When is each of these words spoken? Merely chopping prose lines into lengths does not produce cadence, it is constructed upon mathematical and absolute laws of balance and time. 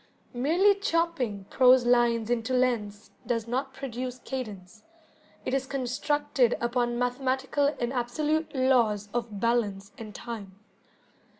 Merely 0.33 0.73
chopping 0.79 1.45
prose 1.51 1.85
lines 1.85 2.31
into 2.31 2.55
lengths 2.55 3.11
does 3.27 3.47
not 3.47 3.71
produce 3.71 4.17
cadence, 4.17 4.81
it 5.45 5.53
is 5.53 5.67
constructed 5.67 6.57
upon 6.59 6.97
mathematical 6.97 7.75
and 7.79 7.93
absolute 7.93 8.49
laws 8.55 9.09
of 9.13 9.39
balance 9.39 9.91
and 9.99 10.15
time. 10.15 10.55